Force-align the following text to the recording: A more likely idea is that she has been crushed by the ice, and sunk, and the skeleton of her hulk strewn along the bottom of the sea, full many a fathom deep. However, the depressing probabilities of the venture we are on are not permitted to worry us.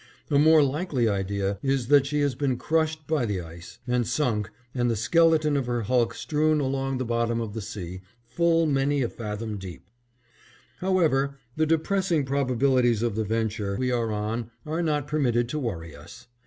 A 0.31 0.39
more 0.39 0.63
likely 0.63 1.07
idea 1.07 1.59
is 1.61 1.87
that 1.89 2.07
she 2.07 2.21
has 2.21 2.33
been 2.33 2.57
crushed 2.57 3.05
by 3.05 3.27
the 3.27 3.39
ice, 3.39 3.77
and 3.85 4.07
sunk, 4.07 4.49
and 4.73 4.89
the 4.89 4.95
skeleton 4.95 5.55
of 5.55 5.67
her 5.67 5.83
hulk 5.83 6.15
strewn 6.15 6.59
along 6.59 6.97
the 6.97 7.05
bottom 7.05 7.39
of 7.39 7.53
the 7.53 7.61
sea, 7.61 8.01
full 8.25 8.65
many 8.65 9.03
a 9.03 9.09
fathom 9.09 9.59
deep. 9.59 9.91
However, 10.79 11.37
the 11.55 11.67
depressing 11.67 12.25
probabilities 12.25 13.03
of 13.03 13.13
the 13.15 13.23
venture 13.23 13.75
we 13.77 13.91
are 13.91 14.11
on 14.11 14.49
are 14.65 14.81
not 14.81 15.05
permitted 15.05 15.47
to 15.49 15.59
worry 15.59 15.95
us. 15.95 16.25